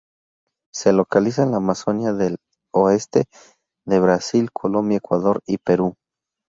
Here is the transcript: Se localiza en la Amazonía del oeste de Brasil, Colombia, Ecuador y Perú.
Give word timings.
Se 0.73 0.93
localiza 0.93 1.43
en 1.43 1.51
la 1.51 1.57
Amazonía 1.57 2.11
del 2.11 2.37
oeste 2.73 3.25
de 3.85 3.99
Brasil, 3.99 4.49
Colombia, 4.51 4.97
Ecuador 4.97 5.41
y 5.45 5.59
Perú. 5.59 5.93